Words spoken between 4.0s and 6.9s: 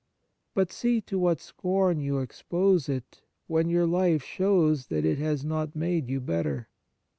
shows that it has not made you better.